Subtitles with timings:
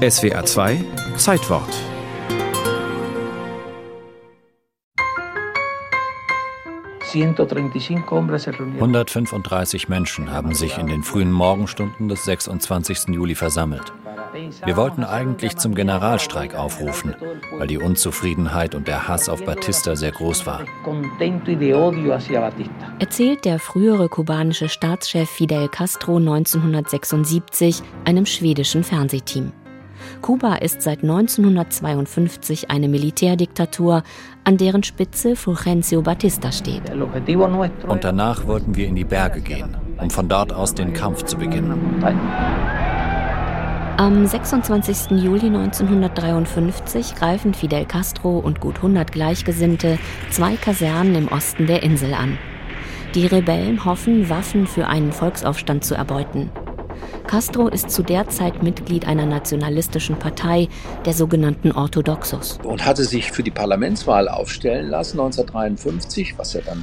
[0.00, 0.82] SWA 2
[1.18, 1.68] Zeitwort
[8.76, 13.08] 135 Menschen haben sich in den frühen Morgenstunden des 26.
[13.08, 13.92] Juli versammelt.
[14.64, 17.14] Wir wollten eigentlich zum Generalstreik aufrufen,
[17.58, 20.64] weil die Unzufriedenheit und der Hass auf Batista sehr groß war.
[22.98, 29.52] Erzählt der frühere kubanische Staatschef Fidel Castro 1976 einem schwedischen Fernsehteam.
[30.22, 34.02] Kuba ist seit 1952 eine Militärdiktatur,
[34.44, 36.82] an deren Spitze Fulgencio Batista steht.
[36.90, 41.36] Und danach wollten wir in die Berge gehen, um von dort aus den Kampf zu
[41.36, 42.02] beginnen.
[44.00, 45.22] Am 26.
[45.22, 49.98] Juli 1953 greifen Fidel Castro und gut 100 Gleichgesinnte
[50.30, 52.38] zwei Kasernen im Osten der Insel an.
[53.14, 56.48] Die Rebellen hoffen, Waffen für einen Volksaufstand zu erbeuten.
[57.26, 60.68] Castro ist zu der Zeit Mitglied einer nationalistischen Partei,
[61.04, 62.58] der sogenannten Orthodoxos.
[62.62, 66.82] Und hatte sich für die Parlamentswahl aufstellen lassen 1953, was ja dann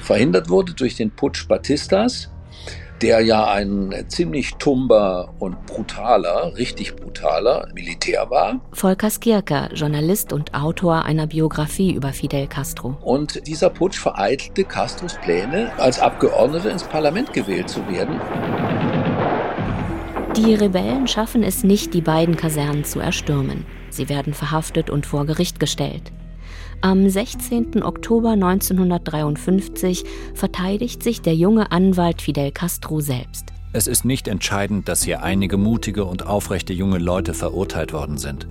[0.00, 2.30] verhindert wurde durch den Putsch Batistas
[3.04, 8.60] der ja ein ziemlich tumber und brutaler, richtig brutaler Militär war.
[8.72, 12.96] Volker Skierka, Journalist und Autor einer Biografie über Fidel Castro.
[13.02, 18.20] Und dieser Putsch vereitelte Castros Pläne, als Abgeordneter ins Parlament gewählt zu werden.
[20.36, 23.64] Die Rebellen schaffen es nicht, die beiden Kasernen zu erstürmen.
[23.90, 26.12] Sie werden verhaftet und vor Gericht gestellt.
[26.80, 27.84] Am 16.
[27.84, 30.04] Oktober 1953
[30.34, 33.52] verteidigt sich der junge Anwalt Fidel Castro selbst.
[33.72, 38.48] Es ist nicht entscheidend, dass hier einige mutige und aufrechte junge Leute verurteilt worden sind.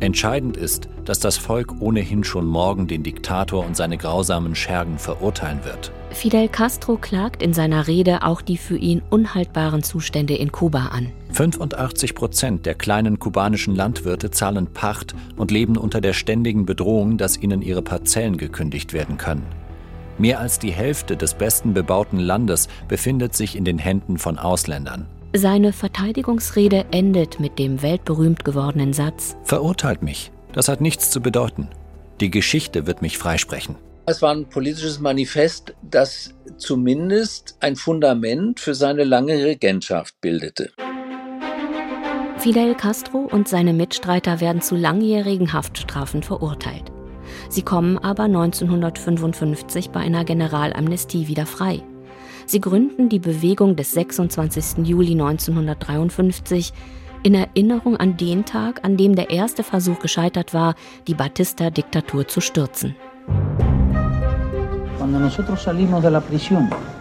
[0.00, 5.64] Entscheidend ist, dass das Volk ohnehin schon morgen den Diktator und seine grausamen Schergen verurteilen
[5.64, 5.90] wird.
[6.10, 11.12] Fidel Castro klagt in seiner Rede auch die für ihn unhaltbaren Zustände in Kuba an.
[11.32, 17.38] 85 Prozent der kleinen kubanischen Landwirte zahlen Pacht und leben unter der ständigen Bedrohung, dass
[17.38, 19.46] ihnen ihre Parzellen gekündigt werden können.
[20.18, 25.06] Mehr als die Hälfte des besten bebauten Landes befindet sich in den Händen von Ausländern.
[25.38, 30.32] Seine Verteidigungsrede endet mit dem weltberühmt gewordenen Satz Verurteilt mich.
[30.54, 31.68] Das hat nichts zu bedeuten.
[32.20, 33.76] Die Geschichte wird mich freisprechen.
[34.06, 40.70] Es war ein politisches Manifest, das zumindest ein Fundament für seine lange Regentschaft bildete.
[42.38, 46.90] Fidel Castro und seine Mitstreiter werden zu langjährigen Haftstrafen verurteilt.
[47.50, 51.82] Sie kommen aber 1955 bei einer Generalamnestie wieder frei.
[52.46, 54.86] Sie gründen die Bewegung des 26.
[54.86, 56.72] Juli 1953
[57.24, 60.76] in Erinnerung an den Tag, an dem der erste Versuch gescheitert war,
[61.08, 62.94] die Batista-Diktatur zu stürzen.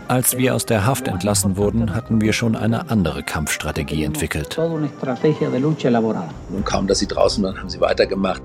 [0.07, 4.57] Als wir aus der Haft entlassen wurden, hatten wir schon eine andere Kampfstrategie entwickelt.
[4.57, 4.89] Nun
[6.63, 8.41] kaum, dass sie draußen waren, haben sie weitergemacht,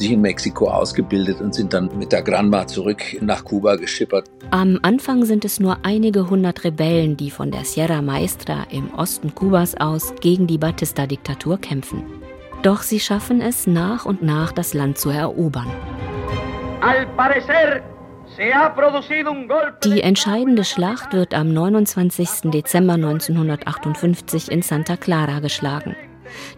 [0.00, 4.28] sich in Mexiko ausgebildet und sind dann mit der Granma zurück nach Kuba geschippert.
[4.50, 9.34] Am Anfang sind es nur einige hundert Rebellen, die von der Sierra Maestra im Osten
[9.34, 12.02] Kubas aus gegen die Batista-Diktatur kämpfen.
[12.62, 15.68] Doch sie schaffen es nach und nach, das Land zu erobern.
[16.80, 17.82] Al parecer
[19.84, 22.50] die entscheidende Schlacht wird am 29.
[22.52, 25.96] Dezember 1958 in Santa Clara geschlagen.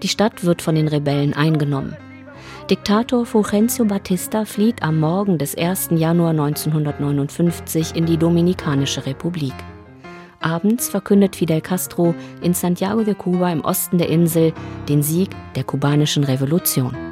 [0.02, 1.96] Die Stadt wird von den Rebellen eingenommen.
[2.70, 5.88] Diktator Fulgencio Batista flieht am Morgen des 1.
[5.96, 9.52] Januar 1959 in die Dominikanische Republik.
[10.40, 14.52] Abends verkündet Fidel Castro in Santiago de Cuba im Osten der Insel
[14.88, 17.11] den Sieg der kubanischen Revolution.